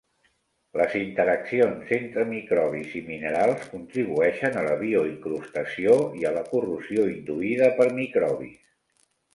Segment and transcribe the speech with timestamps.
[0.79, 7.71] Les interaccions entre microbis i minerals contribueixen a la bioincrustació i a la corrosió induïda
[7.79, 8.61] per microbis.